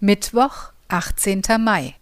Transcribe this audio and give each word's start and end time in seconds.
Mittwoch, 0.00 0.70
18. 0.86 1.42
Mai. 1.58 1.96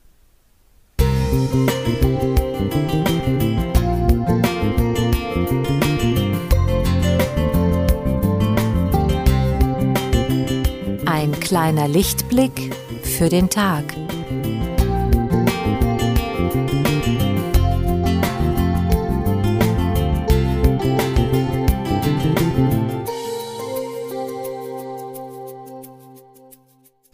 Ein 11.06 11.40
kleiner 11.40 11.88
Lichtblick 11.88 12.74
für 13.02 13.30
den 13.30 13.48
Tag. 13.48 13.84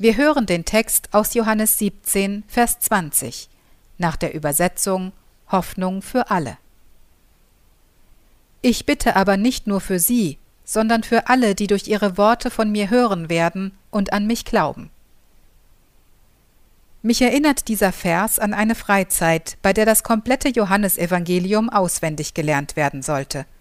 Wir 0.03 0.16
hören 0.16 0.46
den 0.46 0.64
Text 0.64 1.11
aus 1.12 1.32
Johannes 1.35 1.79
17, 1.79 2.43
Vers 2.48 2.81
20, 2.81 3.49
nach 3.99 4.17
der 4.17 4.35
Übersetzung 4.35 5.13
Hoffnung 5.46 6.03
für 6.03 6.29
alle. 6.29 6.59
Ich 8.62 8.85
bitte 8.85 9.14
aber 9.14 9.36
nicht 9.36 9.68
nur 9.68 9.81
für 9.81 10.00
sie, 10.00 10.39
sondern 10.64 11.04
für 11.04 11.29
alle, 11.29 11.54
die 11.54 11.68
durch 11.68 11.86
ihre 11.86 12.18
Worte 12.18 12.50
von 12.50 12.73
mir 12.73 12.90
hören 12.90 13.31
werden 13.31 13.79
und 13.93 14.12
an 14.12 14.26
mich 14.26 14.45
glauben. 14.45 14.90
Mich 17.03 17.23
erinnert 17.23 17.68
dieser 17.68 17.93
Vers 17.93 18.40
an 18.40 18.54
eine 18.54 18.75
Freizeit, 18.75 19.57
bei 19.62 19.73
der 19.73 19.87
das 19.87 20.03
komplette 20.03 20.48
Johannesevangelium 20.48 21.71
auswendig 21.71 22.34
gelernt 22.34 22.75
werden 22.75 23.03
sollte– 23.03 23.46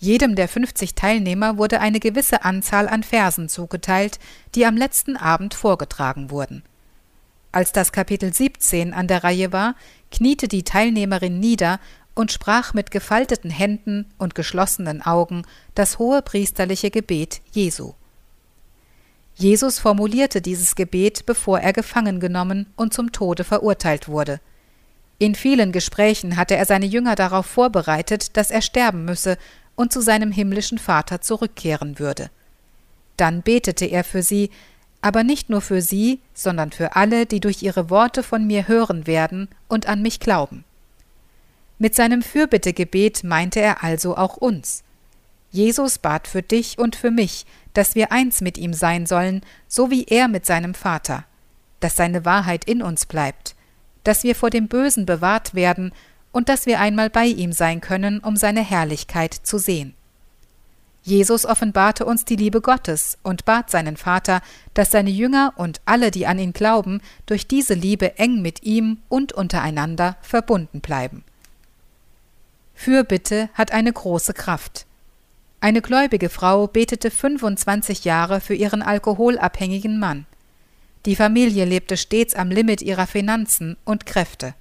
jedem 0.00 0.34
der 0.34 0.48
50 0.48 0.94
Teilnehmer 0.94 1.58
wurde 1.58 1.80
eine 1.80 2.00
gewisse 2.00 2.44
Anzahl 2.44 2.88
an 2.88 3.02
Versen 3.02 3.48
zugeteilt, 3.50 4.18
die 4.54 4.64
am 4.64 4.76
letzten 4.76 5.16
Abend 5.16 5.52
vorgetragen 5.54 6.30
wurden. 6.30 6.62
Als 7.52 7.72
das 7.72 7.92
Kapitel 7.92 8.32
17 8.32 8.94
an 8.94 9.08
der 9.08 9.22
Reihe 9.22 9.52
war, 9.52 9.74
kniete 10.10 10.48
die 10.48 10.62
Teilnehmerin 10.62 11.38
nieder 11.38 11.80
und 12.14 12.32
sprach 12.32 12.72
mit 12.72 12.90
gefalteten 12.90 13.50
Händen 13.50 14.06
und 14.16 14.34
geschlossenen 14.34 15.02
Augen 15.02 15.42
das 15.74 15.98
hohe 15.98 16.22
priesterliche 16.22 16.90
Gebet 16.90 17.42
Jesu. 17.52 17.92
Jesus 19.34 19.78
formulierte 19.78 20.40
dieses 20.40 20.76
Gebet, 20.76 21.26
bevor 21.26 21.60
er 21.60 21.72
gefangen 21.72 22.20
genommen 22.20 22.66
und 22.76 22.94
zum 22.94 23.12
Tode 23.12 23.44
verurteilt 23.44 24.08
wurde. 24.08 24.40
In 25.18 25.34
vielen 25.34 25.70
Gesprächen 25.70 26.36
hatte 26.36 26.56
er 26.56 26.64
seine 26.64 26.86
Jünger 26.86 27.14
darauf 27.14 27.44
vorbereitet, 27.44 28.38
dass 28.38 28.50
er 28.50 28.62
sterben 28.62 29.04
müsse 29.04 29.36
und 29.80 29.94
zu 29.94 30.02
seinem 30.02 30.30
himmlischen 30.30 30.76
Vater 30.76 31.22
zurückkehren 31.22 31.98
würde. 31.98 32.28
Dann 33.16 33.40
betete 33.40 33.86
er 33.86 34.04
für 34.04 34.22
sie, 34.22 34.50
aber 35.00 35.24
nicht 35.24 35.48
nur 35.48 35.62
für 35.62 35.80
sie, 35.80 36.20
sondern 36.34 36.70
für 36.70 36.96
alle, 36.96 37.24
die 37.24 37.40
durch 37.40 37.62
ihre 37.62 37.88
Worte 37.88 38.22
von 38.22 38.46
mir 38.46 38.68
hören 38.68 39.06
werden 39.06 39.48
und 39.68 39.86
an 39.86 40.02
mich 40.02 40.20
glauben. 40.20 40.64
Mit 41.78 41.94
seinem 41.94 42.20
Fürbittegebet 42.20 43.24
meinte 43.24 43.60
er 43.60 43.82
also 43.82 44.18
auch 44.18 44.36
uns. 44.36 44.84
Jesus 45.50 45.96
bat 45.96 46.28
für 46.28 46.42
dich 46.42 46.76
und 46.78 46.94
für 46.94 47.10
mich, 47.10 47.46
dass 47.72 47.94
wir 47.94 48.12
eins 48.12 48.42
mit 48.42 48.58
ihm 48.58 48.74
sein 48.74 49.06
sollen, 49.06 49.40
so 49.66 49.90
wie 49.90 50.04
er 50.04 50.28
mit 50.28 50.44
seinem 50.44 50.74
Vater, 50.74 51.24
dass 51.80 51.96
seine 51.96 52.26
Wahrheit 52.26 52.66
in 52.66 52.82
uns 52.82 53.06
bleibt, 53.06 53.56
dass 54.04 54.24
wir 54.24 54.34
vor 54.34 54.50
dem 54.50 54.68
Bösen 54.68 55.06
bewahrt 55.06 55.54
werden 55.54 55.92
und 56.32 56.48
dass 56.48 56.66
wir 56.66 56.80
einmal 56.80 57.10
bei 57.10 57.26
ihm 57.26 57.52
sein 57.52 57.80
können, 57.80 58.20
um 58.20 58.36
seine 58.36 58.62
Herrlichkeit 58.62 59.34
zu 59.34 59.58
sehen. 59.58 59.94
Jesus 61.02 61.46
offenbarte 61.46 62.04
uns 62.04 62.24
die 62.24 62.36
Liebe 62.36 62.60
Gottes 62.60 63.16
und 63.22 63.44
bat 63.44 63.70
seinen 63.70 63.96
Vater, 63.96 64.42
dass 64.74 64.90
seine 64.90 65.10
Jünger 65.10 65.54
und 65.56 65.80
alle, 65.86 66.10
die 66.10 66.26
an 66.26 66.38
ihn 66.38 66.52
glauben, 66.52 67.00
durch 67.26 67.46
diese 67.46 67.74
Liebe 67.74 68.18
eng 68.18 68.42
mit 68.42 68.62
ihm 68.64 68.98
und 69.08 69.32
untereinander 69.32 70.16
verbunden 70.20 70.80
bleiben. 70.80 71.24
Fürbitte 72.74 73.48
hat 73.54 73.72
eine 73.72 73.92
große 73.92 74.34
Kraft. 74.34 74.86
Eine 75.60 75.82
gläubige 75.82 76.28
Frau 76.28 76.66
betete 76.66 77.10
25 77.10 78.04
Jahre 78.04 78.40
für 78.40 78.54
ihren 78.54 78.82
alkoholabhängigen 78.82 79.98
Mann. 79.98 80.26
Die 81.06 81.16
Familie 81.16 81.64
lebte 81.64 81.96
stets 81.96 82.34
am 82.34 82.50
Limit 82.50 82.82
ihrer 82.82 83.06
Finanzen 83.06 83.76
und 83.84 84.06
Kräfte. 84.06 84.54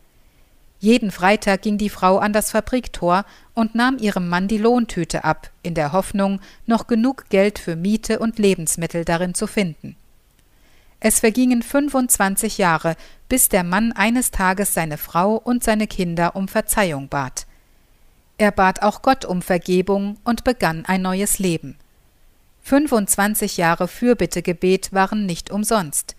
Jeden 0.79 1.11
Freitag 1.11 1.61
ging 1.61 1.77
die 1.77 1.89
Frau 1.89 2.19
an 2.19 2.31
das 2.31 2.51
Fabriktor 2.51 3.25
und 3.53 3.75
nahm 3.75 3.97
ihrem 3.97 4.29
Mann 4.29 4.47
die 4.47 4.57
Lohntüte 4.57 5.25
ab, 5.25 5.51
in 5.61 5.73
der 5.73 5.91
Hoffnung, 5.91 6.39
noch 6.65 6.87
genug 6.87 7.25
Geld 7.29 7.59
für 7.59 7.75
Miete 7.75 8.19
und 8.19 8.39
Lebensmittel 8.39 9.03
darin 9.03 9.33
zu 9.33 9.45
finden. 9.45 9.97
Es 11.01 11.19
vergingen 11.19 11.63
25 11.63 12.57
Jahre, 12.57 12.95
bis 13.27 13.49
der 13.49 13.63
Mann 13.63 13.91
eines 13.91 14.31
Tages 14.31 14.73
seine 14.73 14.97
Frau 14.97 15.35
und 15.35 15.63
seine 15.63 15.87
Kinder 15.87 16.35
um 16.35 16.47
Verzeihung 16.47 17.09
bat. 17.09 17.45
Er 18.37 18.51
bat 18.51 18.81
auch 18.81 19.01
Gott 19.01 19.25
um 19.25 19.41
Vergebung 19.41 20.17
und 20.23 20.45
begann 20.45 20.85
ein 20.85 21.01
neues 21.01 21.39
Leben. 21.39 21.75
25 22.63 23.57
Jahre 23.57 23.89
Fürbittegebet 23.89 24.93
waren 24.93 25.25
nicht 25.25 25.51
umsonst. 25.51 26.15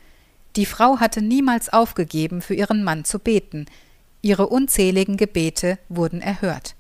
Die 0.57 0.67
Frau 0.67 0.99
hatte 0.99 1.23
niemals 1.23 1.71
aufgegeben, 1.71 2.43
für 2.43 2.55
ihren 2.55 2.83
Mann 2.83 3.05
zu 3.05 3.19
beten, 3.19 3.67
Ihre 4.23 4.49
unzähligen 4.49 5.17
Gebete 5.17 5.79
wurden 5.89 6.21
erhört. 6.21 6.75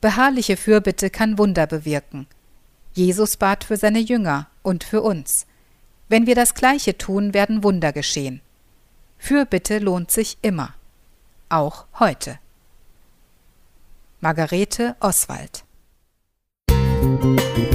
Beharrliche 0.00 0.56
Fürbitte 0.56 1.10
kann 1.10 1.38
Wunder 1.38 1.66
bewirken. 1.66 2.26
Jesus 2.92 3.36
bat 3.36 3.64
für 3.64 3.76
seine 3.76 4.00
Jünger 4.00 4.48
und 4.62 4.84
für 4.84 5.02
uns. 5.02 5.46
Wenn 6.08 6.26
wir 6.26 6.34
das 6.34 6.54
Gleiche 6.54 6.96
tun, 6.98 7.34
werden 7.34 7.62
Wunder 7.62 7.92
geschehen. 7.92 8.40
Fürbitte 9.18 9.78
lohnt 9.78 10.10
sich 10.10 10.38
immer. 10.42 10.74
Auch 11.48 11.86
heute. 11.98 12.38
Margarete 14.20 14.96
Oswald 15.00 15.64
Musik 17.16 17.65